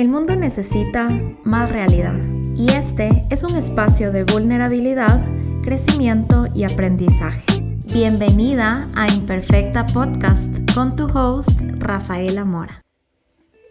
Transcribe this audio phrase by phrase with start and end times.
[0.00, 1.10] El mundo necesita
[1.44, 2.16] más realidad
[2.56, 5.20] y este es un espacio de vulnerabilidad,
[5.62, 7.44] crecimiento y aprendizaje.
[7.84, 12.80] Bienvenida a Imperfecta Podcast con tu host Rafaela Mora.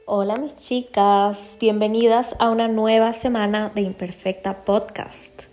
[0.05, 5.45] Hola mis chicas, bienvenidas a una nueva semana de Imperfecta Podcast.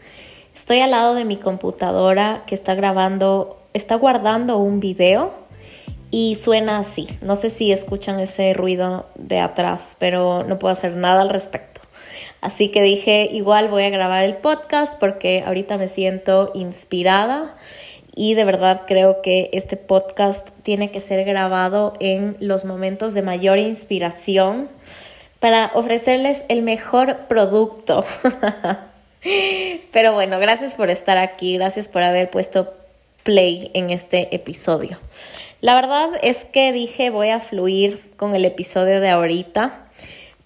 [0.55, 5.46] Estoy al lado de mi computadora que está grabando, está guardando un video
[6.11, 7.09] y suena así.
[7.23, 11.81] No sé si escuchan ese ruido de atrás, pero no puedo hacer nada al respecto.
[12.41, 17.57] Así que dije, igual voy a grabar el podcast porque ahorita me siento inspirada
[18.15, 23.23] y de verdad creo que este podcast tiene que ser grabado en los momentos de
[23.23, 24.69] mayor inspiración
[25.41, 28.05] para ofrecerles el mejor producto.
[29.93, 32.73] Pero bueno, gracias por estar aquí, gracias por haber puesto
[33.23, 34.99] play en este episodio.
[35.61, 39.87] La verdad es que dije voy a fluir con el episodio de ahorita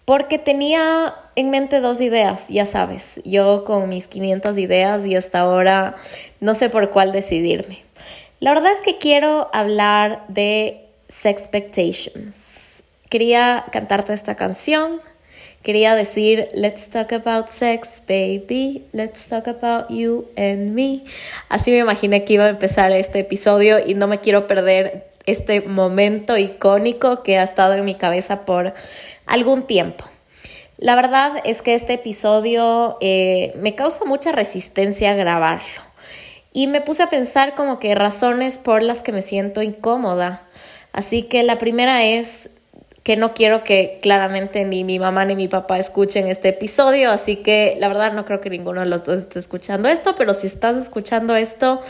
[0.04, 5.40] porque tenía en mente dos ideas, ya sabes, yo con mis 500 ideas y hasta
[5.40, 5.94] ahora
[6.40, 7.82] no sé por cuál decidirme.
[8.40, 12.82] La verdad es que quiero hablar de Sexpectations.
[13.08, 15.00] Quería cantarte esta canción
[15.62, 21.04] Quería decir, let's talk about sex, baby, let's talk about you and me.
[21.50, 25.60] Así me imaginé que iba a empezar este episodio y no me quiero perder este
[25.60, 28.72] momento icónico que ha estado en mi cabeza por
[29.26, 30.06] algún tiempo.
[30.78, 35.82] La verdad es que este episodio eh, me causa mucha resistencia grabarlo
[36.54, 40.40] y me puse a pensar como que razones por las que me siento incómoda.
[40.94, 42.48] Así que la primera es
[43.02, 47.36] que no quiero que claramente ni mi mamá ni mi papá escuchen este episodio, así
[47.36, 50.46] que la verdad no creo que ninguno de los dos esté escuchando esto, pero si
[50.46, 51.80] estás escuchando esto,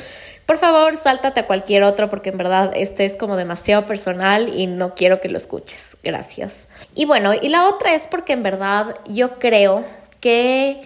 [0.47, 4.67] por favor, sáltate a cualquier otro porque en verdad este es como demasiado personal y
[4.67, 5.97] no quiero que lo escuches.
[6.03, 6.69] Gracias.
[6.95, 9.85] Y bueno, y la otra es porque en verdad yo creo
[10.21, 10.83] que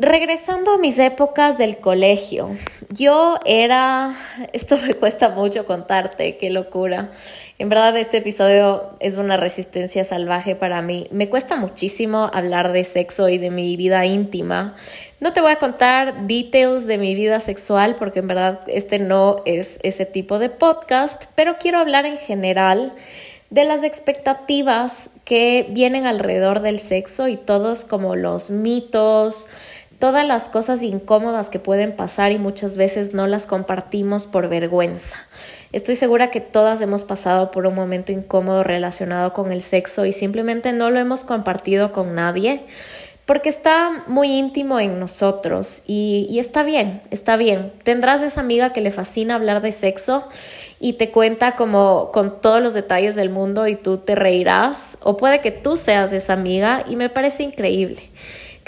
[0.00, 2.54] Regresando a mis épocas del colegio,
[2.88, 4.14] yo era,
[4.52, 7.10] esto me cuesta mucho contarte, qué locura.
[7.58, 11.08] En verdad este episodio es una resistencia salvaje para mí.
[11.10, 14.76] Me cuesta muchísimo hablar de sexo y de mi vida íntima.
[15.18, 19.42] No te voy a contar details de mi vida sexual porque en verdad este no
[19.46, 22.92] es ese tipo de podcast, pero quiero hablar en general
[23.50, 29.48] de las expectativas que vienen alrededor del sexo y todos como los mitos,
[29.98, 35.16] todas las cosas incómodas que pueden pasar y muchas veces no las compartimos por vergüenza.
[35.72, 40.12] Estoy segura que todas hemos pasado por un momento incómodo relacionado con el sexo y
[40.12, 42.64] simplemente no lo hemos compartido con nadie
[43.26, 47.72] porque está muy íntimo en nosotros y, y, está bien, está bien.
[47.82, 50.26] Tendrás esa amiga que le fascina hablar de sexo
[50.80, 55.18] y te cuenta como con todos los detalles del mundo y tú te reirás o
[55.18, 58.04] puede que tú seas esa amiga y me parece increíble.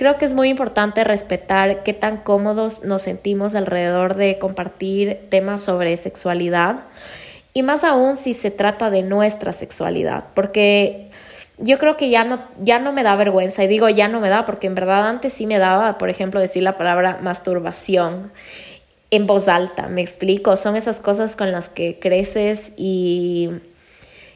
[0.00, 5.61] Creo que es muy importante respetar qué tan cómodos nos sentimos alrededor de compartir temas
[5.61, 6.84] sobre sexualidad
[7.53, 11.10] y más aún si se trata de nuestra sexualidad, porque
[11.59, 14.31] yo creo que ya no, ya no me da vergüenza y digo ya no me
[14.31, 18.33] da porque en verdad antes sí me daba, por ejemplo, decir la palabra masturbación
[19.10, 23.50] en voz alta, me explico, son esas cosas con las que creces y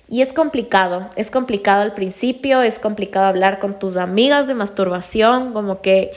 [0.09, 5.53] y es complicado, es complicado al principio, es complicado hablar con tus amigas de masturbación,
[5.53, 6.13] como que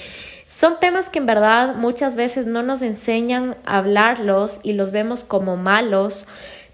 [0.46, 5.24] son temas que en verdad muchas veces no nos enseñan a hablarlos y los vemos
[5.24, 6.26] como malos,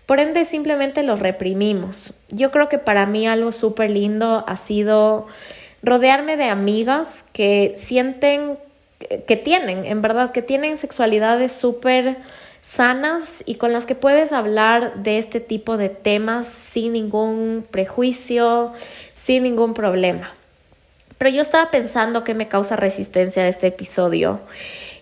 [0.05, 2.13] por ende simplemente los reprimimos.
[2.29, 5.27] Yo creo que para mí algo súper lindo ha sido
[5.81, 8.57] rodearme de amigas que sienten
[9.27, 12.17] que tienen, en verdad, que tienen sexualidades súper
[12.63, 18.71] sanas y con las que puedes hablar de este tipo de temas sin ningún prejuicio,
[19.13, 20.33] sin ningún problema.
[21.19, 24.39] Pero yo estaba pensando que me causa resistencia de este episodio.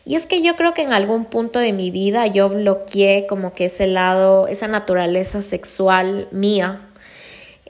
[0.06, 3.54] Y es que yo creo que en algún punto de mi vida yo bloqueé como
[3.54, 6.82] que ese lado, esa naturaleza sexual mía,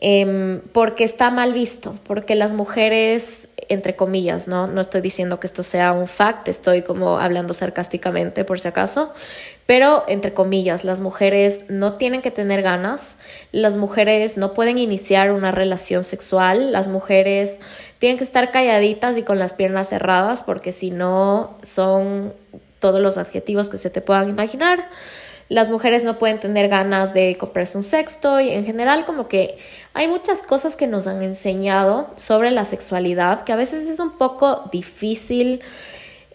[0.02, 4.68] em, porque está mal visto, porque las mujeres entre comillas, ¿no?
[4.68, 9.14] No estoy diciendo que esto sea un fact, estoy como hablando sarcásticamente por si acaso,
[9.66, 13.18] pero entre comillas, las mujeres no tienen que tener ganas,
[13.54, 17.62] las mujeres no pueden iniciar una relación sexual, las mujeres
[17.98, 22.34] tienen que estar calladitas y con las piernas cerradas porque si no son
[22.80, 24.90] todos los adjetivos que se te puedan imaginar
[25.52, 29.58] las mujeres no pueden tener ganas de comprarse un sexto y en general como que
[29.94, 34.12] hay muchas cosas que nos han enseñado sobre la sexualidad que a veces es un
[34.18, 35.62] poco difícil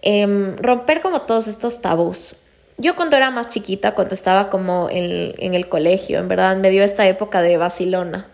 [0.03, 2.37] em, romper como todos estos tabús.
[2.77, 6.69] Yo cuando era más chiquita, cuando estaba como en, en el colegio, en verdad me
[6.69, 8.27] dio esta época de vacilona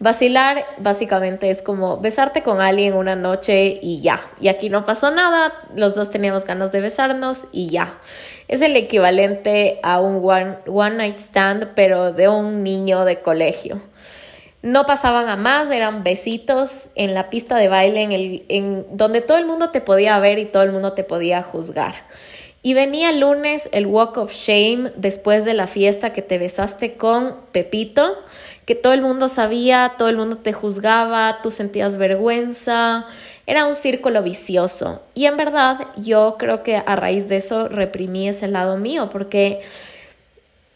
[0.00, 4.20] Vacilar básicamente es como besarte con alguien una noche y ya.
[4.40, 7.98] Y aquí no pasó nada, los dos teníamos ganas de besarnos y ya.
[8.46, 13.82] Es el equivalente a un one, one night stand, pero de un niño de colegio.
[14.62, 19.20] No pasaban a más, eran besitos en la pista de baile, en, el, en donde
[19.20, 21.94] todo el mundo te podía ver y todo el mundo te podía juzgar.
[22.62, 27.36] Y venía lunes el Walk of Shame después de la fiesta que te besaste con
[27.52, 28.16] Pepito,
[28.68, 33.06] que todo el mundo sabía, todo el mundo te juzgaba, tú sentías vergüenza,
[33.46, 35.00] era un círculo vicioso.
[35.14, 39.62] Y en verdad yo creo que a raíz de eso reprimí ese lado mío, porque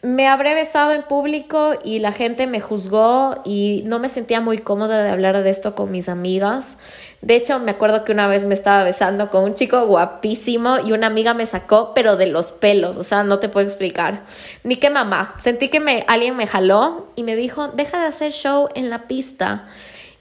[0.03, 4.57] me habré besado en público y la gente me juzgó y no me sentía muy
[4.57, 6.77] cómoda de hablar de esto con mis amigas.
[7.21, 10.91] De hecho, me acuerdo que una vez me estaba besando con un chico guapísimo y
[10.91, 14.23] una amiga me sacó, pero de los pelos, o sea, no te puedo explicar.
[14.65, 15.35] Ni que mamá.
[15.37, 19.07] Sentí que me, alguien me jaló y me dijo, deja de hacer show en la
[19.07, 19.67] pista.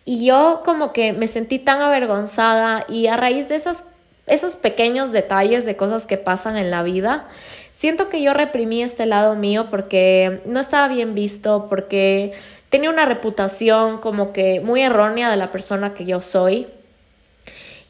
[0.05, 3.87] Y yo como que me sentí tan avergonzada y a raíz de esas,
[4.27, 7.29] esos pequeños detalles de cosas que pasan en la vida,
[7.73, 12.35] Siento que yo reprimí este lado mío porque no estaba bien visto, porque
[12.69, 16.67] tenía una reputación como que muy errónea de la persona que yo soy.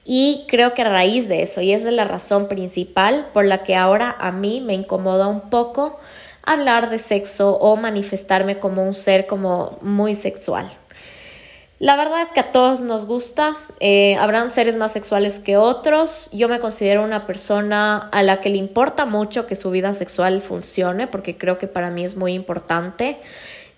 [0.04, 3.64] Y creo que a raíz de eso, y es de la razón principal por la
[3.64, 5.98] que ahora a mí me incomoda un poco
[6.44, 10.68] hablar de sexo o manifestarme como un ser como muy sexual.
[11.82, 16.30] La verdad es que a todos nos gusta, eh, habrán seres más sexuales que otros.
[16.30, 20.42] Yo me considero una persona a la que le importa mucho que su vida sexual
[20.42, 23.18] funcione, porque creo que para mí es muy importante.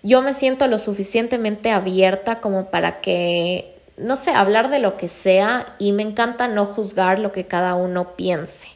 [0.03, 5.07] Yo me siento lo suficientemente abierta como para que, no sé, hablar de lo que
[5.07, 8.67] sea y me encanta no juzgar lo que cada uno piense.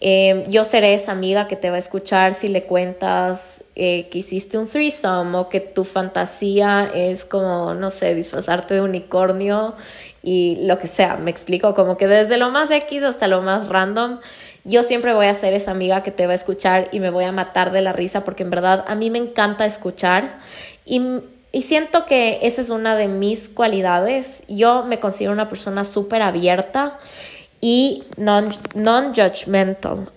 [0.00, 4.18] Eh, yo seré esa amiga que te va a escuchar si le cuentas eh, que
[4.18, 9.74] hiciste un threesome o que tu fantasía es como, no sé, disfrazarte de unicornio
[10.22, 11.16] y lo que sea.
[11.16, 14.20] Me explico, como que desde lo más X hasta lo más random.
[14.64, 17.24] Yo siempre voy a ser esa amiga que te va a escuchar y me voy
[17.24, 20.38] a matar de la risa porque en verdad a mí me encanta escuchar
[20.84, 21.02] y,
[21.50, 24.44] y siento que esa es una de mis cualidades.
[24.46, 26.98] Yo me considero una persona súper abierta
[27.60, 30.10] y non-judgmental.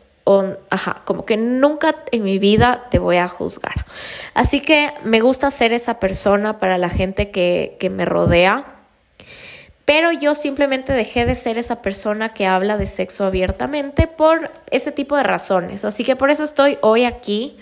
[0.69, 3.85] ajá, como que nunca en mi vida te voy a juzgar.
[4.33, 8.65] Así que me gusta ser esa persona para la gente que, que me rodea.
[9.83, 14.91] Pero yo simplemente dejé de ser esa persona que habla de sexo abiertamente por ese
[14.91, 15.83] tipo de razones.
[15.83, 17.57] Así que por eso estoy hoy aquí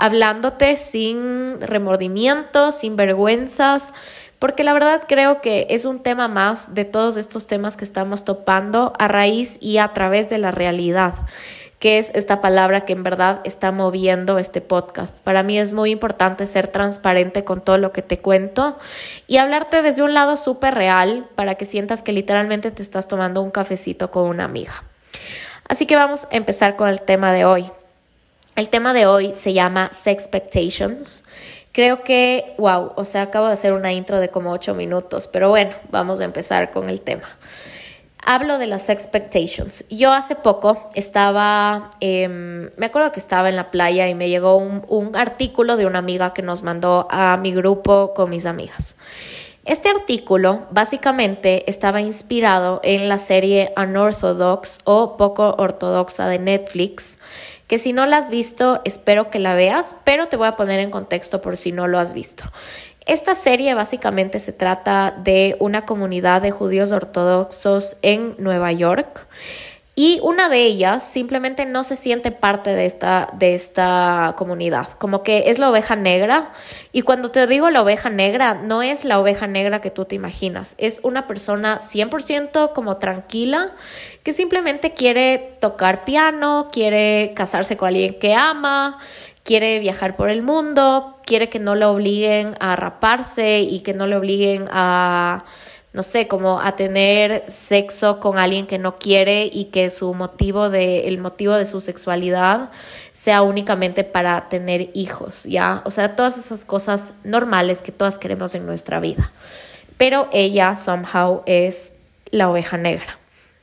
[0.00, 3.92] hablándote sin remordimientos, sin vergüenzas,
[4.40, 8.24] porque la verdad creo que es un tema más de todos estos temas que estamos
[8.24, 11.14] topando a raíz y a través de la realidad
[11.80, 15.20] que es esta palabra que en verdad está moviendo este podcast.
[15.20, 18.78] Para mí es muy importante ser transparente con todo lo que te cuento
[19.26, 23.40] y hablarte desde un lado súper real para que sientas que literalmente te estás tomando
[23.40, 24.84] un cafecito con una amiga.
[25.68, 27.70] Así que vamos a empezar con el tema de hoy.
[28.56, 31.24] El tema de hoy se llama Sexpectations
[31.72, 35.50] Creo que, wow, o sea, acabo de hacer una intro de como ocho minutos, pero
[35.50, 37.28] bueno, vamos a empezar con el tema.
[38.24, 39.84] Hablo de las expectations.
[39.88, 44.56] Yo hace poco estaba, em, me acuerdo que estaba en la playa y me llegó
[44.56, 48.96] un artículo de una amiga que nos mandó a mi grupo con mis amigas.
[49.66, 57.18] Este artículo básicamente estaba inspirado en la serie Unorthodox o poco ortodoxa de Netflix,
[57.70, 60.80] que si no la has visto, espero que la veas, pero te voy a poner
[60.80, 62.42] en contexto por si no lo has visto.
[63.06, 69.28] Esta serie básicamente se trata de una comunidad de judíos ortodoxos en Nueva York
[70.02, 75.22] y una de ellas simplemente no se siente parte de esta, de esta comunidad, como
[75.22, 76.52] que es la oveja negra.
[76.90, 80.14] Y cuando te digo la oveja negra, no es la oveja negra que tú te
[80.14, 83.74] imaginas, es una persona 100% como tranquila
[84.22, 88.96] que simplemente quiere tocar piano, quiere casarse con alguien que ama,
[89.44, 94.06] quiere viajar por el mundo, quiere que no le obliguen a raparse y que no
[94.06, 95.44] le obliguen a
[95.92, 100.70] no sé, como a tener sexo con alguien que no quiere y que su motivo
[100.70, 102.70] de, el motivo de su sexualidad
[103.12, 105.82] sea únicamente para tener hijos, ¿ya?
[105.84, 109.32] O sea, todas esas cosas normales que todas queremos en nuestra vida.
[109.96, 111.92] Pero ella, somehow, es
[112.30, 113.18] la oveja negra.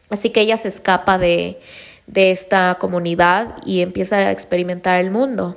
[0.10, 1.62] Así que ella se escapa de,
[2.08, 5.56] de esta comunidad y empieza a experimentar el mundo.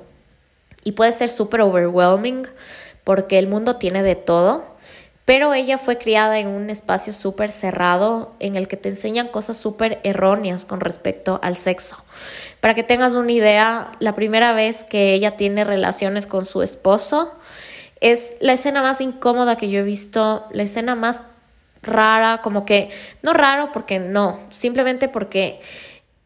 [0.85, 2.47] Y puede ser súper overwhelming
[3.03, 4.70] porque el mundo tiene de todo
[5.25, 9.57] pero ella fue criada en un espacio súper cerrado en el que te enseñan cosas
[9.57, 12.03] súper erróneas con respecto al sexo.
[12.61, 17.33] Para que tengas una idea, la primera vez que ella tiene relaciones con su esposo,
[18.01, 21.23] Es la escena más incómoda que yo he visto, la escena más
[21.83, 22.89] rara, como que,
[23.23, 25.61] no raro porque no, simplemente porque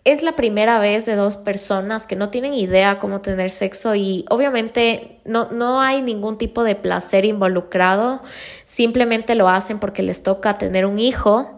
[0.04, 4.26] es la primera vez de dos personas que no tienen idea cómo tener sexo y
[4.28, 8.20] obviamente no, no hay ningún tipo de placer involucrado,
[8.66, 11.56] simplemente lo hacen porque les toca tener un hijo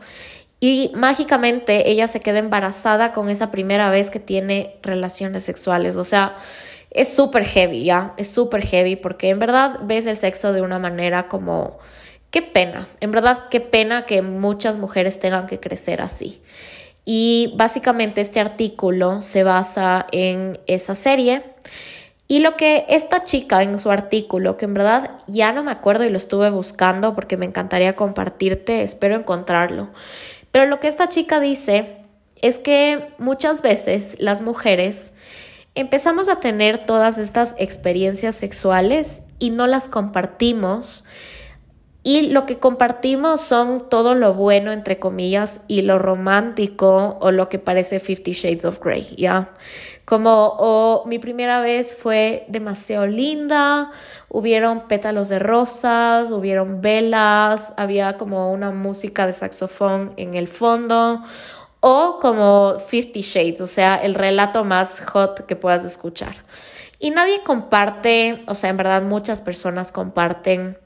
[0.60, 5.96] y mágicamente ella se queda embarazada con esa primera vez que tiene relaciones sexuales.
[5.96, 6.36] O sea,
[6.90, 8.14] es súper heavy, ¿ya?
[8.16, 11.78] Es súper heavy porque en verdad ves el sexo de una manera como...
[12.30, 16.42] Qué pena, en verdad qué pena que muchas mujeres tengan que crecer así.
[17.08, 21.44] Y básicamente este artículo se basa en esa serie.
[22.26, 26.04] Y lo que esta chica en su artículo, que en verdad ya no me acuerdo
[26.04, 29.90] y lo estuve buscando porque me encantaría compartirte, espero encontrarlo.
[30.50, 31.98] Pero lo que esta chica dice
[32.42, 35.12] es que muchas veces las mujeres
[35.76, 41.04] empezamos a tener todas estas experiencias sexuales y no las compartimos
[42.06, 47.48] y lo que compartimos son todo lo bueno, entre comillas, y lo romántico o lo
[47.48, 49.50] que parece Fifty Shades of Grey, ¿ya?
[50.04, 53.90] Como, o mi primera vez fue demasiado linda,
[54.28, 61.24] hubieron pétalos de rosas, hubieron velas, había como una música de saxofón en el fondo,
[61.80, 66.36] o como Fifty Shades, o sea, el relato más hot que puedas escuchar.
[67.00, 70.78] Y nadie comparte, o sea, en verdad muchas personas comparten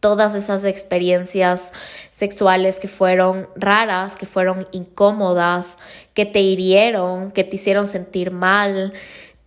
[0.00, 1.72] todas esas experiencias
[2.10, 5.78] sexuales que fueron raras, que fueron incómodas,
[6.14, 8.92] que te hirieron, que te hicieron sentir mal,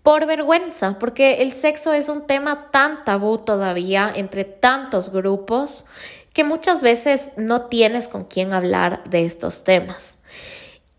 [0.03, 5.85] por vergüenza, porque el sexo es un tema tan tabú todavía entre tantos grupos
[6.33, 10.19] que muchas veces no tienes con quién hablar de estos temas.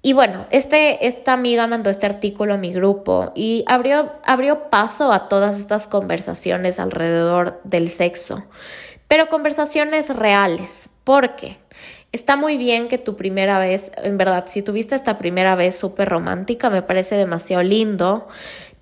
[0.02, 5.12] Y bueno, este, esta amiga mandó este artículo a mi grupo y abrió, abrió paso
[5.12, 8.44] a todas estas conversaciones alrededor del sexo
[9.10, 11.56] pero conversaciones reales, porque
[12.12, 16.08] está muy bien que tu primera vez, en verdad, si tuviste esta primera vez súper
[16.08, 18.28] romántica, me parece demasiado lindo,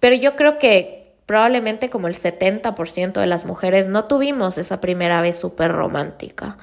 [0.01, 5.23] pero yo creo que probablemente como el 70% de las mujeres no tuvimos esa primera
[5.23, 6.59] vez súper romántica.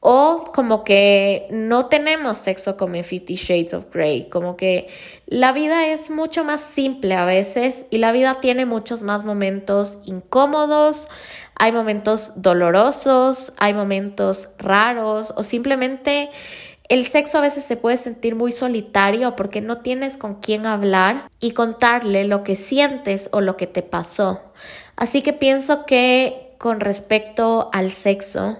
[0.00, 4.88] O como que no tenemos sexo como en Fifty Shades of Grey, como que
[5.26, 9.98] la vida es mucho más simple a veces y la vida tiene muchos más momentos
[10.04, 11.08] incómodos,
[11.58, 16.30] hay momentos dolorosos, hay momentos raros o simplemente
[16.88, 21.28] el sexo a veces se puede sentir muy solitario porque no tienes con quién hablar
[21.40, 24.52] y contarle lo que sientes o lo que te pasó.
[24.94, 28.58] Así que pienso que con respecto al sexo,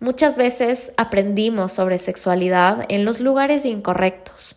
[0.00, 4.56] muchas veces aprendimos sobre sexualidad en los lugares incorrectos.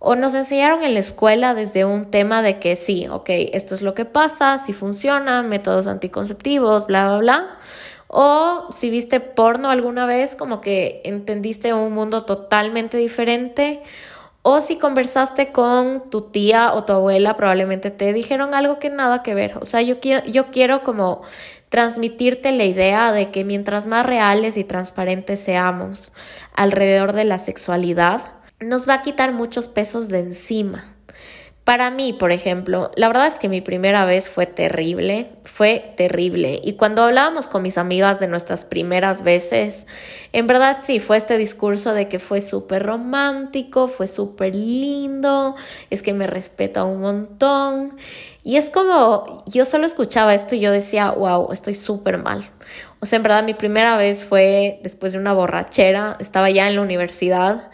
[0.00, 3.82] O nos enseñaron en la escuela desde un tema de que sí, ok, esto es
[3.82, 7.58] lo que pasa, si funciona, métodos anticonceptivos, bla, bla, bla.
[8.06, 13.82] O si viste porno alguna vez, como que entendiste un mundo totalmente diferente.
[14.42, 19.22] O si conversaste con tu tía o tu abuela, probablemente te dijeron algo que nada
[19.22, 19.58] que ver.
[19.58, 21.22] O sea, yo quiero, yo quiero como
[21.68, 26.12] transmitirte la idea de que mientras más reales y transparentes seamos
[26.54, 30.84] alrededor de la sexualidad, nos va a quitar muchos pesos de encima.
[31.68, 36.62] Para mí, por ejemplo, la verdad es que mi primera vez fue terrible, fue terrible.
[36.64, 39.86] Y cuando hablábamos con mis amigas de nuestras primeras veces,
[40.32, 45.56] en verdad sí, fue este discurso de que fue súper romántico, fue súper lindo,
[45.90, 47.98] es que me respeta un montón.
[48.42, 52.48] Y es como, yo solo escuchaba esto y yo decía, wow, estoy súper mal.
[53.00, 56.76] O sea, en verdad mi primera vez fue después de una borrachera, estaba ya en
[56.76, 57.68] la universidad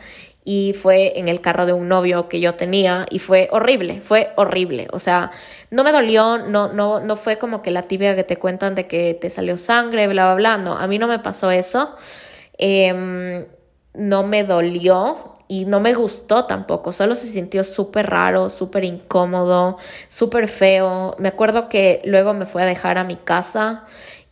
[0.45, 4.33] y fue en el carro de un novio que yo tenía y fue horrible, fue
[4.37, 4.89] horrible.
[4.93, 5.31] O sea,
[5.71, 8.87] no me dolió, no, no, no fue como que la tibia que te cuentan de
[8.87, 10.59] que te salió sangre, bla, bla, bla.
[10.59, 11.95] No, a mí no me pasó eso.
[12.59, 13.47] Em,
[13.95, 19.79] no me dolió y no me gustó tampoco, solo se sintió súper raro, súper incómodo,
[20.09, 21.17] súper feo.
[21.19, 23.85] Me acuerdo que luego me fue a dejar a mi casa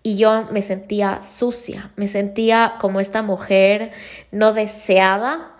[0.03, 3.93] y yo me sentía sucia, me sentía como esta mujer
[4.31, 5.52] no deseada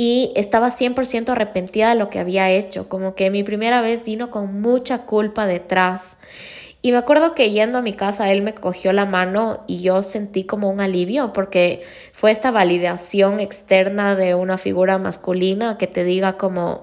[0.00, 4.30] y estaba 100% arrepentida de lo que había hecho, como que mi primera vez vino
[4.30, 6.18] con mucha culpa detrás.
[6.82, 10.02] Y me acuerdo que yendo a mi casa, él me cogió la mano y yo
[10.02, 16.04] sentí como un alivio porque fue esta validación externa de una figura masculina que te
[16.04, 16.82] diga como,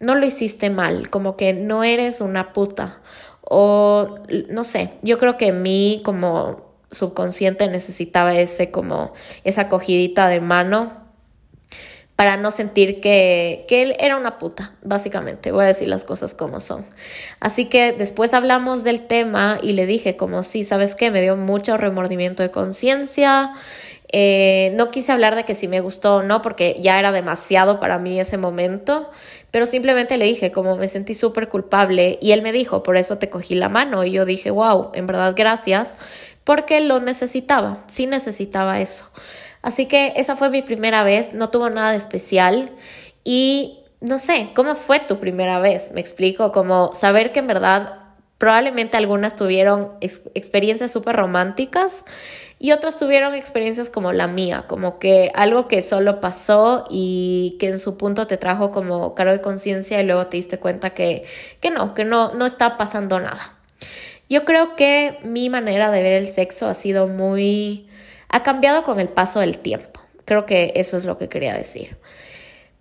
[0.00, 3.00] no lo hiciste mal, como que no eres una puta.
[3.42, 4.18] O
[4.50, 9.12] no sé, yo creo que mí como subconsciente necesitaba ese como
[9.44, 11.05] esa cogidita de mano
[12.16, 16.32] para no sentir que, que, él era una puta, básicamente, voy a decir las cosas
[16.32, 16.86] como son.
[17.40, 21.10] Así que después hablamos del tema y le dije como sí, ¿sabes qué?
[21.10, 23.52] Me dio mucho remordimiento de conciencia.
[24.12, 27.80] Eh, no quise hablar de que si me gustó o no, porque ya era demasiado
[27.80, 29.10] para mí ese momento,
[29.50, 33.18] pero simplemente le dije como me sentí súper culpable y él me dijo, por eso
[33.18, 35.98] te cogí la mano y yo dije, wow, en verdad gracias,
[36.44, 39.10] porque lo necesitaba, sí necesitaba eso.
[39.66, 42.70] Así que esa fue mi primera vez, no tuvo nada de especial
[43.24, 45.90] y no sé, ¿cómo fue tu primera vez?
[45.90, 47.94] Me explico, como saber que en verdad
[48.38, 52.04] probablemente algunas tuvieron experiencias súper románticas
[52.60, 57.66] y otras tuvieron experiencias como la mía, como que algo que solo pasó y que
[57.66, 61.24] en su punto te trajo como cargo de conciencia y luego te diste cuenta que,
[61.60, 63.56] que no, que no, no está pasando nada.
[64.28, 67.88] Yo creo que mi manera de ver el sexo ha sido muy
[68.28, 70.00] ha cambiado con el paso del tiempo.
[70.24, 71.96] Creo que eso es lo que quería decir.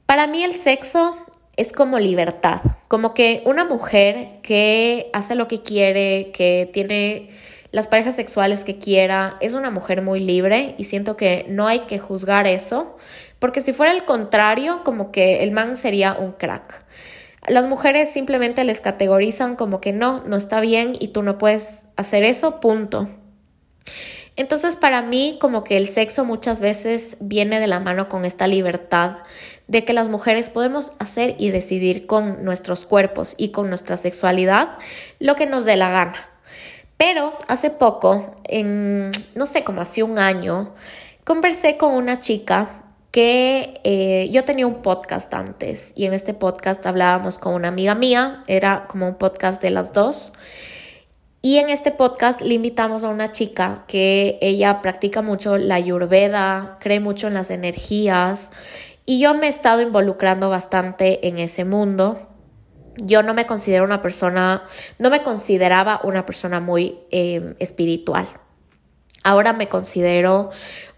[0.05, 1.15] Para mí el sexo
[1.57, 7.29] es como libertad, como que una mujer que hace lo que quiere, que tiene
[7.71, 11.81] las parejas sexuales que quiera, es una mujer muy libre y siento que no hay
[11.81, 12.95] que juzgar eso,
[13.39, 16.85] porque si fuera el contrario, como que el man sería un crack.
[17.47, 21.89] Las mujeres simplemente les categorizan como que no, no está bien y tú no puedes
[21.95, 23.09] hacer eso, punto.
[24.35, 28.47] Entonces para mí como que el sexo muchas veces viene de la mano con esta
[28.47, 29.17] libertad
[29.67, 34.77] de que las mujeres podemos hacer y decidir con nuestros cuerpos y con nuestra sexualidad
[35.19, 36.29] lo que nos dé la gana.
[36.97, 40.73] Pero hace poco, en no sé, como hace un año,
[41.23, 46.85] conversé con una chica que eh, yo tenía un podcast antes y en este podcast
[46.85, 50.33] hablábamos con una amiga mía, era como un podcast de las dos.
[51.45, 56.79] Y en este podcast le invitamos a una chica que ella practica mucho la ayurveda,
[56.81, 58.49] cree mucho en las energías
[59.05, 62.29] y yo me he estado involucrando bastante en ese mundo.
[62.97, 64.63] Yo no me considero una persona,
[64.97, 68.25] no me consideraba una persona muy em, espiritual.
[69.23, 70.49] Ahora me considero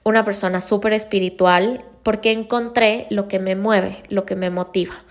[0.05, 5.03] una persona súper espiritual porque encontré lo que me mueve, lo que me motiva.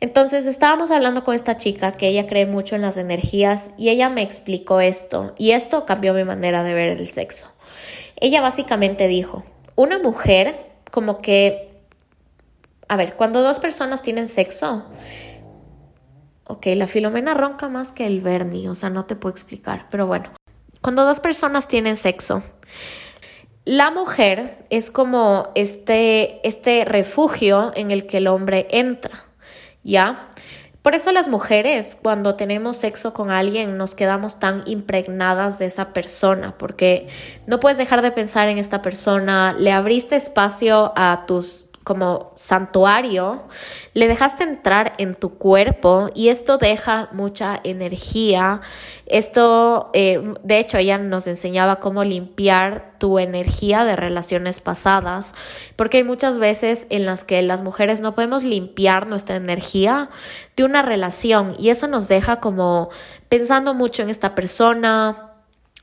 [0.00, 4.10] Entonces estábamos hablando con esta chica que ella cree mucho en las energías y ella
[4.10, 7.50] me explicó esto y esto cambió mi manera de ver el sexo.
[8.16, 11.70] Ella básicamente dijo, una mujer como que,
[12.88, 14.84] a ver, cuando dos personas tienen sexo,
[16.44, 20.06] ok, la filomena ronca más que el Bernie, o sea, no te puedo explicar, pero
[20.06, 20.30] bueno,
[20.82, 22.42] cuando dos personas tienen sexo,
[23.64, 29.25] la mujer es como este, este refugio en el que el hombre entra.
[29.86, 30.28] ¿Ya?
[30.86, 35.92] Por eso las mujeres, cuando tenemos sexo con alguien, nos quedamos tan impregnadas de esa
[35.92, 37.08] persona, porque
[37.48, 43.44] no puedes dejar de pensar en esta persona, le abriste espacio a tus como santuario,
[43.94, 48.60] le dejaste entrar en tu cuerpo y esto deja mucha energía.
[49.06, 55.32] Esto, eh, de hecho, ella nos enseñaba cómo limpiar tu energía de relaciones pasadas,
[55.76, 60.10] porque hay muchas veces en las que las mujeres no podemos limpiar nuestra energía
[60.56, 62.88] de una relación y eso nos deja como
[63.28, 65.25] pensando mucho en esta persona,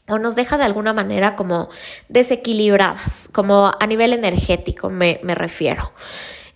[0.08, 1.70] o nos deja de alguna manera como
[2.10, 5.94] desequilibradas, como a nivel energético me, me refiero.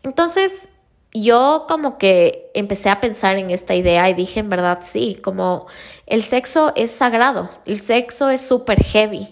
[0.03, 0.69] Entonces,
[1.13, 5.67] yo como que empecé a pensar en esta idea y dije, en verdad, sí, como
[6.05, 9.27] el sexo es sagrado, el sexo es súper heavy.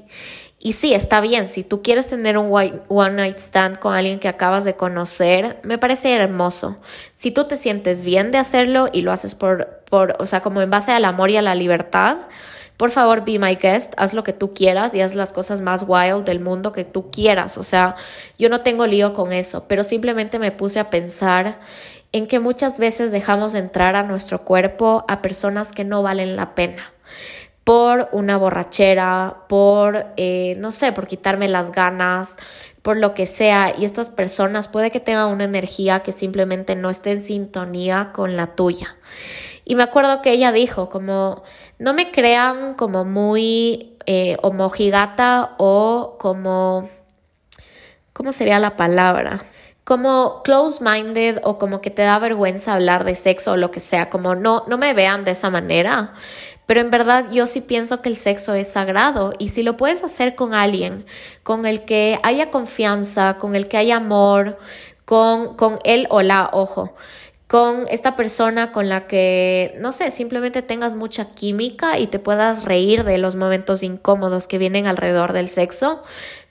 [0.58, 4.28] Y sí, está bien, si tú quieres tener un one night stand con alguien que
[4.28, 6.78] acabas de conocer, me parece hermoso.
[7.14, 10.64] Si tú te sientes bien de hacerlo y lo haces por, por, o sea, como
[10.64, 12.18] en base al amor y a la libertad,
[12.78, 15.86] por favor, be my guest, haz lo que tú quieras y haz las cosas más
[15.88, 17.58] wild del mundo que tú quieras.
[17.58, 17.96] O sea,
[18.38, 21.60] yo no tengo lío con eso, pero simplemente me puse a pensar
[22.12, 26.56] en que muchas veces dejamos entrar a nuestro cuerpo a personas que no valen la
[26.56, 26.94] pena
[27.66, 32.38] por una borrachera, por, eh, no sé, por quitarme las ganas,
[32.84, 33.74] por lo que sea.
[33.76, 38.38] Y estas personas puede que tengan una energía que simplemente no esté en sintonía con
[38.38, 38.96] la tuya.
[39.66, 41.44] Y me acuerdo que ella dijo como,
[41.80, 46.88] no me crean como muy eh, homogigata o como,
[48.14, 49.44] ¿cómo sería la palabra?
[49.84, 54.10] Como close-minded o como que te da vergüenza hablar de sexo o lo que sea,
[54.12, 56.14] como no, no me vean de esa manera.
[56.68, 60.04] Pero en verdad yo sí pienso que el sexo es sagrado y si lo puedes
[60.04, 61.06] hacer con alguien
[61.44, 64.58] con el que haya confianza, con el que haya amor,
[65.06, 66.94] con, con él o la, ojo,
[67.48, 72.66] con esta persona con la que, no sé, simplemente tengas mucha química y te puedas
[72.66, 76.02] reír de los momentos incómodos que vienen alrededor del sexo,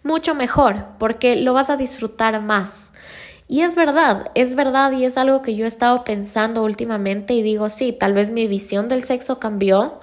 [0.02, 2.92] mucho mejor, porque lo vas a disfrutar más.
[3.48, 7.42] Y es verdad, es verdad y es algo que yo he estado pensando últimamente y
[7.42, 9.98] digo, sí, tal vez mi visión del sexo cambió,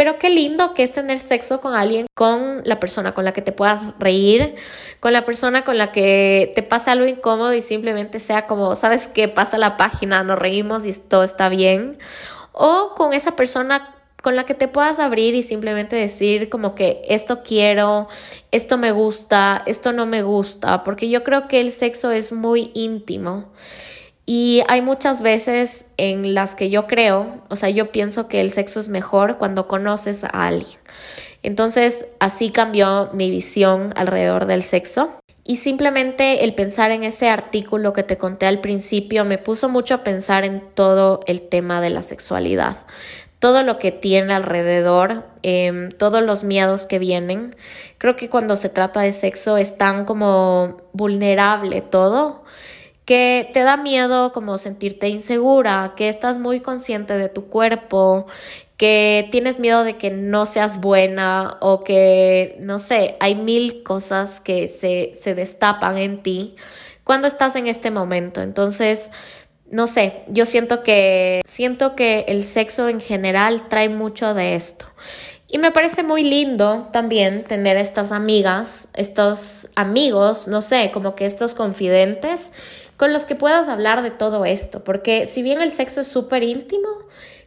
[0.00, 3.42] pero qué lindo que es tener sexo con alguien, con la persona con la que
[3.42, 4.54] te puedas reír,
[4.98, 9.08] con la persona con la que te pasa algo incómodo y simplemente sea como, ¿sabes
[9.08, 9.28] qué?
[9.28, 11.98] Pasa la página, nos reímos y todo está bien.
[12.52, 17.02] O con esa persona con la que te puedas abrir y simplemente decir como que
[17.06, 18.08] esto quiero,
[18.52, 22.70] esto me gusta, esto no me gusta, porque yo creo que el sexo es muy
[22.72, 23.52] íntimo.
[24.32, 28.52] Y hay muchas veces en las que yo creo, o sea, yo pienso que el
[28.52, 30.78] sexo es mejor cuando conoces a alguien.
[31.42, 35.10] Entonces, así cambió mi visión alrededor del sexo.
[35.42, 39.94] Y simplemente el pensar en ese artículo que te conté al principio me puso mucho
[39.94, 42.76] a pensar en todo el tema de la sexualidad,
[43.40, 47.50] todo lo que tiene alrededor, em, todos los miedos que vienen.
[47.98, 52.44] Creo que cuando se trata de sexo es tan como vulnerable todo
[53.10, 58.26] que te da miedo como sentirte insegura, que estás muy consciente de tu cuerpo,
[58.76, 64.38] que tienes miedo de que no seas buena o que, no sé, hay mil cosas
[64.38, 66.54] que se, se destapan en ti
[67.02, 68.42] cuando estás en este momento.
[68.42, 69.10] Entonces,
[69.72, 74.86] no sé, yo siento que siento que el sexo en general trae mucho de esto.
[75.48, 81.24] Y me parece muy lindo también tener estas amigas, estos amigos, no sé, como que
[81.26, 82.52] estos confidentes
[83.00, 86.42] con los que puedas hablar de todo esto, porque si bien el sexo es súper
[86.42, 86.86] íntimo,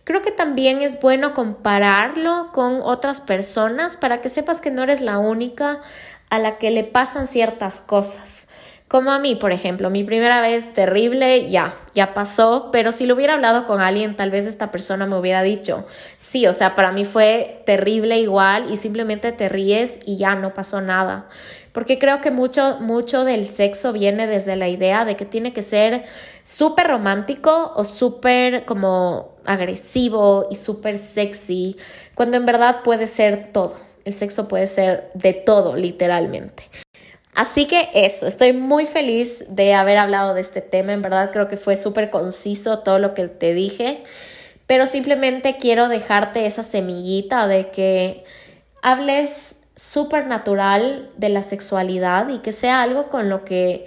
[0.04, 5.02] creo que también es bueno compararlo con otras personas para que sepas que no eres
[5.02, 5.80] la única
[6.32, 8.48] a la que le pasan ciertas cosas.
[8.88, 13.14] Como a mí, por ejemplo, mi primera vez terrible, ya, ya pasó, pero si lo
[13.14, 15.86] hubiera hablado con alguien, tal vez esta persona me hubiera dicho,
[16.18, 20.56] sí, o sea, para mí fue terrible igual y simplemente te ríes y ya no
[20.56, 21.28] pasó nada.
[21.74, 25.64] Porque creo que mucho, mucho del sexo viene desde la idea de que tiene que
[25.64, 26.06] ser
[26.44, 31.76] súper romántico o súper como agresivo y súper sexy,
[32.16, 33.74] cuando en verdad puede ser todo.
[34.06, 36.70] El sexo puede ser de todo, literalmente.
[37.36, 41.48] Así que eso, estoy muy feliz de haber hablado de este tema, en verdad creo
[41.48, 44.04] que fue súper conciso todo lo que te dije,
[44.68, 48.24] pero simplemente quiero dejarte esa semillita de que
[48.84, 53.86] hables súper natural de la sexualidad y que sea algo con lo que,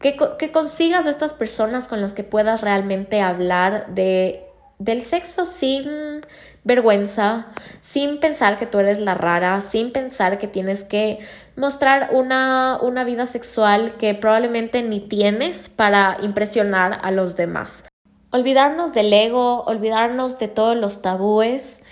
[0.00, 4.44] que, que consigas estas personas con las que puedas realmente hablar de,
[4.78, 6.24] del sexo sin
[6.64, 7.46] vergüenza,
[7.80, 11.18] sin pensar que tú eres la rara, sin pensar que tienes que
[11.56, 17.84] mostrar una, una vida sexual que probablemente ni tienes para impresionar a los demás.
[18.30, 21.82] Olvidarnos del ego, olvidarnos de todos los tabúes.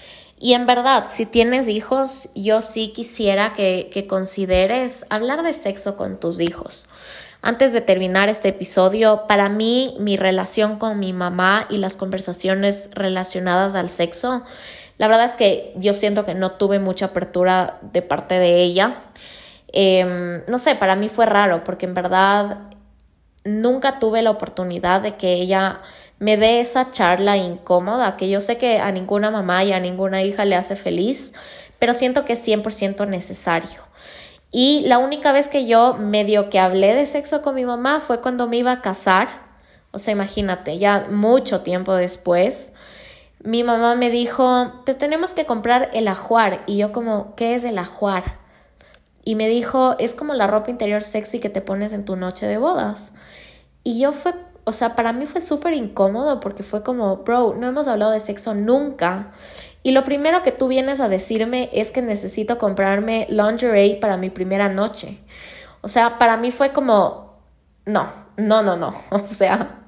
[0.43, 5.97] Y en verdad, si tienes hijos, yo sí quisiera que, que consideres hablar de sexo
[5.97, 6.89] con tus hijos.
[7.43, 12.91] Antes de terminar este episodio, para mí mi relación con mi mamá y las conversaciones
[12.93, 14.43] relacionadas al sexo,
[14.99, 19.05] la verdad es que yo siento que no tuve mucha apertura de parte de ella.
[19.69, 22.63] Em, no sé, para mí fue raro porque en verdad
[23.45, 25.83] nunca tuve la oportunidad de que ella
[26.23, 30.23] me dé esa charla incómoda, que yo sé que a ninguna mamá y a ninguna
[30.23, 31.33] hija le hace feliz,
[31.81, 33.81] pero siento que es 100% necesario.
[34.53, 38.21] Y la única vez que yo medio que hablé de sexo con mi mamá fue
[38.21, 39.31] cuando me iba a casar.
[39.91, 42.73] O sea, imagínate, ya mucho tiempo después,
[43.43, 46.63] mi mamá me dijo, te tenemos que comprar el ajuar.
[46.69, 48.39] Y yo como, ¿qué es el ajuar?
[49.25, 52.47] Y me dijo, es como la ropa interior sexy que te pones en tu noche
[52.47, 53.17] de bodas.
[53.83, 57.67] Y yo fue, o sea, para mí fue súper incómodo porque fue como, bro, no
[57.67, 59.33] hemos hablado de sexo nunca.
[59.83, 64.31] Y lo primero que tú vienes a decirme es que necesito comprarme lingerie para mi
[64.31, 65.19] primera noche.
[65.81, 67.39] O sea, para mí fue como,
[67.85, 68.95] no, no, no, no.
[69.11, 69.81] O sea,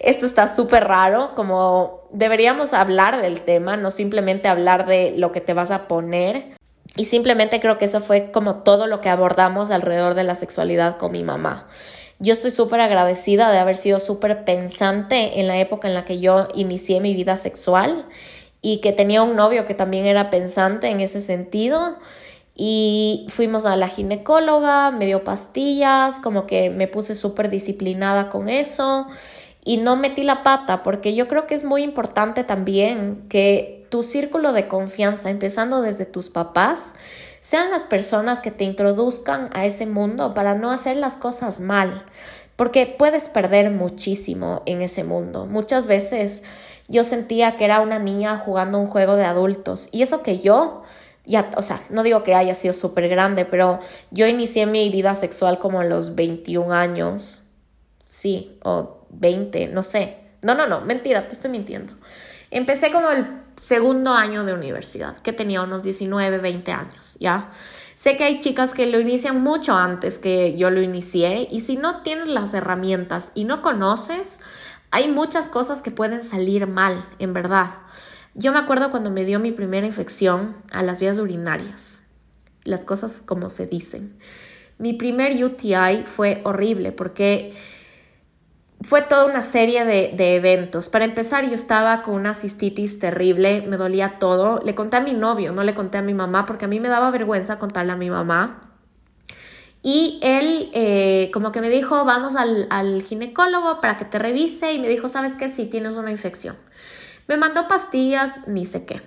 [0.00, 5.40] esto está súper raro, como deberíamos hablar del tema, no simplemente hablar de lo que
[5.40, 6.54] te vas a poner.
[6.96, 10.96] Y simplemente creo que eso fue como todo lo que abordamos alrededor de la sexualidad
[10.96, 11.68] con mi mamá.
[12.22, 16.20] Yo estoy súper agradecida de haber sido súper pensante en la época en la que
[16.20, 18.04] yo inicié mi vida sexual
[18.60, 21.96] y que tenía un novio que también era pensante en ese sentido.
[22.54, 28.50] Y fuimos a la ginecóloga, me dio pastillas, como que me puse súper disciplinada con
[28.50, 29.06] eso
[29.64, 34.02] y no metí la pata porque yo creo que es muy importante también que tu
[34.02, 36.94] círculo de confianza, empezando desde tus papás,
[37.40, 42.04] sean las personas que te introduzcan a ese mundo para no hacer las cosas mal,
[42.56, 45.46] porque puedes perder muchísimo en ese mundo.
[45.46, 46.42] Muchas veces
[46.88, 49.88] yo sentía que era una niña jugando un juego de adultos.
[49.92, 50.82] Y eso que yo,
[51.24, 53.78] ya, o sea, no digo que haya sido súper grande, pero
[54.10, 57.44] yo inicié mi vida sexual como a los 21 años.
[58.04, 60.18] sí, o 20, no sé.
[60.42, 61.94] No, no, no, mentira, te estoy mintiendo.
[62.50, 67.50] Empecé como el segundo año de universidad, que tenía unos 19, 20 años, ¿ya?
[67.94, 71.76] Sé que hay chicas que lo inician mucho antes que yo lo inicié y si
[71.76, 74.40] no tienes las herramientas y no conoces,
[74.90, 77.74] hay muchas cosas que pueden salir mal, en verdad.
[78.34, 82.00] Yo me acuerdo cuando me dio mi primera infección a las vías urinarias,
[82.64, 84.18] las cosas como se dicen.
[84.78, 87.54] Mi primer UTI fue horrible porque
[88.82, 90.88] fue toda una serie de, eventos.
[90.88, 94.60] Para empezar, yo estaba con una cistitis terrible, me dolía todo.
[94.64, 96.88] Le conté a mi novio, no le conté a mi mamá, porque a mí me
[96.88, 98.70] daba vergüenza contarle a mi mamá.
[99.82, 104.78] Y él eh, como que me dijo, vamos al, ginecólogo para que te revise y
[104.78, 105.48] me dijo, ¿sabes qué?
[105.48, 106.56] Si tienes una infección.
[107.28, 109.02] Me mandó pastillas, ni sé qué.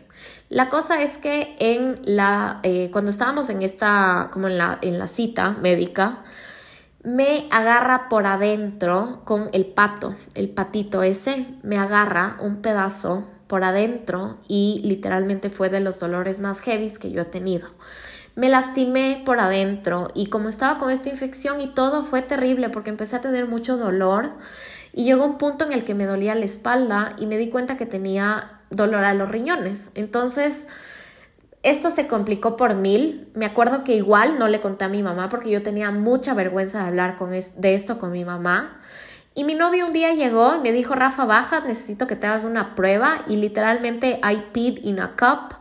[0.49, 4.99] La cosa es que en la, eh, cuando estábamos en esta, como en la, en
[4.99, 6.23] la cita médica,
[7.03, 13.63] me agarra por adentro con el pato, el patito ese, me agarra un pedazo por
[13.63, 17.67] adentro y literalmente fue de los dolores más heavy que yo he tenido.
[18.35, 22.89] Me lastimé por adentro y como estaba con esta infección y todo fue terrible porque
[22.89, 24.31] empecé a tener mucho dolor
[24.93, 27.77] y llegó un punto en el que me dolía la espalda y me di cuenta
[27.77, 29.91] que tenía dolor a los riñones.
[29.93, 30.67] Entonces,
[31.63, 33.31] esto se complicó por mil.
[33.33, 36.81] Me acuerdo que igual no le conté a mi mamá porque yo tenía mucha vergüenza
[36.81, 38.79] de hablar con de esto con mi mamá.
[39.33, 42.43] Y mi novio un día llegó y me dijo, Rafa, baja, necesito que te hagas
[42.43, 43.23] una prueba.
[43.27, 45.55] Y literalmente I peed in a cup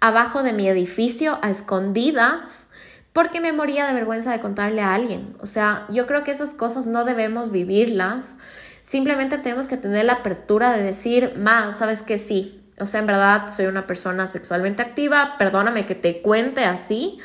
[0.00, 2.68] abajo de mi edificio a escondidas
[3.14, 5.36] porque me moría de vergüenza de contarle a alguien.
[5.40, 8.38] O sea, yo creo que esas cosas no debemos vivirlas.
[8.82, 13.06] Simplemente tenemos que tener la apertura de decir, ma, sabes que sí, o sea, en
[13.06, 17.18] verdad soy una persona sexualmente activa, perdóname que te cuente así,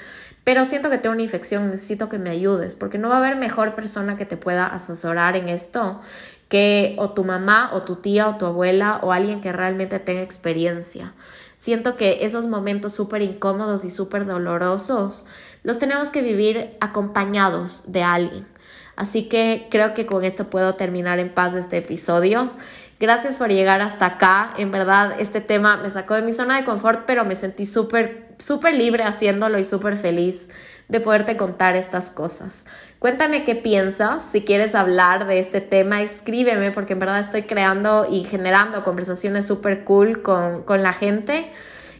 [0.43, 3.35] pero siento que tengo una infección, necesito que me ayudes, porque no va a haber
[3.35, 6.01] mejor persona que te pueda asesorar en esto
[6.49, 10.21] que o tu mamá o tu tía o tu abuela o alguien que realmente tenga
[10.21, 11.13] experiencia.
[11.57, 15.25] Siento que esos momentos súper incómodos y súper dolorosos
[15.63, 18.47] los tenemos que vivir acompañados de alguien.
[18.95, 22.51] Así que creo que con esto puedo terminar en paz este episodio.
[22.99, 24.53] Gracias por llegar hasta acá.
[24.57, 28.27] En verdad, este tema me sacó de mi zona de confort, pero me sentí súper,
[28.39, 30.49] súper libre haciéndolo y súper feliz
[30.89, 32.65] de poderte contar estas cosas.
[32.99, 34.21] Cuéntame qué piensas.
[34.21, 39.47] Si quieres hablar de este tema, escríbeme porque en verdad estoy creando y generando conversaciones
[39.47, 41.49] súper cool con, con la gente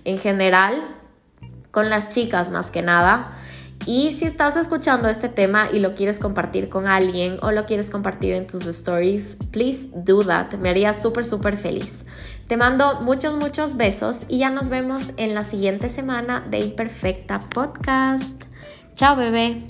[0.03, 0.83] en general,
[1.71, 3.31] con las chicas más que nada.
[3.85, 7.89] Y si estás escuchando este tema y lo quieres compartir con alguien o lo quieres
[7.89, 10.53] compartir en tus stories, please do that.
[10.55, 12.03] Me haría súper, súper feliz.
[12.47, 17.39] Te mando muchos, muchos besos y ya nos vemos en la siguiente semana de Imperfecta
[17.39, 18.43] Podcast.
[18.95, 19.65] Chao, bebé.